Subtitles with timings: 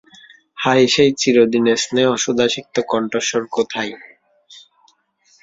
[0.57, 3.93] হায়, সেই চিরদিনের স্নেহসুধাসিক্ত কণ্ঠস্বর কোথায়।